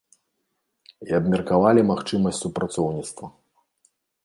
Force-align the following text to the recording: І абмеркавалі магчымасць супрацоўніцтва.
І 1.07 1.15
абмеркавалі 1.17 1.81
магчымасць 1.91 2.41
супрацоўніцтва. 2.47 3.33